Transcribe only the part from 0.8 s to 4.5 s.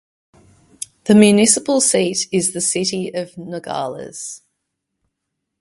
The municipal seat is the city of Nogales.